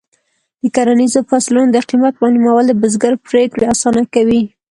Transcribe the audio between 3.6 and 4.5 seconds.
اسانه کوي.